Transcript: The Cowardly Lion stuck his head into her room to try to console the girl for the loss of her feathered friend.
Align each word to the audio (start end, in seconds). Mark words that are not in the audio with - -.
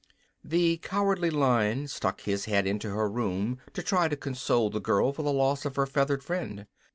The 0.43 0.77
Cowardly 0.77 1.29
Lion 1.29 1.87
stuck 1.87 2.21
his 2.21 2.45
head 2.45 2.65
into 2.65 2.89
her 2.95 3.07
room 3.07 3.59
to 3.73 3.83
try 3.83 4.07
to 4.07 4.17
console 4.17 4.71
the 4.71 4.81
girl 4.81 5.13
for 5.13 5.21
the 5.21 5.31
loss 5.31 5.63
of 5.63 5.75
her 5.75 5.85
feathered 5.85 6.23
friend. 6.23 6.65